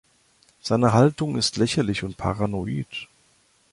Seine 0.63 0.93
Haltung 0.93 1.37
ist 1.37 1.57
lächerlich 1.57 2.03
und 2.03 2.17
paranoid. 2.17 3.07